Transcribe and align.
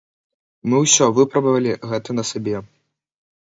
Мы 0.71 0.79
ўсё 0.85 1.05
выпрабавалі 1.17 1.75
гэта 1.93 2.17
на 2.17 2.23
сабе. 2.31 2.57